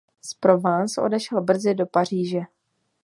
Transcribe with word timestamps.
Z 0.21 0.33
Provence 0.35 1.01
odešel 1.01 1.41
brzy 1.41 1.75
do 1.75 1.85
Paříže. 1.87 2.39